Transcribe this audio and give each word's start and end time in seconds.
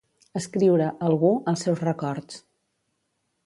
Escriure, 0.39 0.87
algú, 1.09 1.31
els 1.53 1.67
seus 1.67 1.85
records. 1.87 2.43